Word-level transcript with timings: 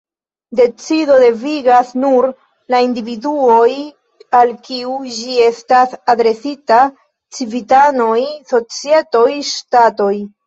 Decido 0.59 1.17
devigas 1.23 1.89
nur 2.03 2.27
la 2.73 2.79
"individuoj", 2.85 3.67
al 4.39 4.53
kiu 4.69 4.95
ĝi 5.17 5.35
estas 5.49 5.93
adresita: 6.15 6.79
civitanoj, 7.41 8.17
societoj, 8.55 9.29
ŝtatoj. 9.51 10.13